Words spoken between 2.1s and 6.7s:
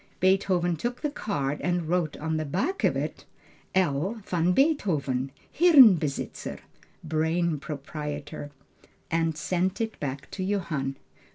on the back of it L. VAN BEETHOVEN Hirnbesitzer